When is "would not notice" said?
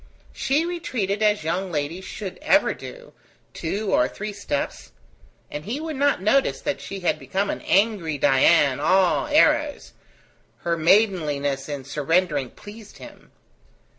5.79-6.59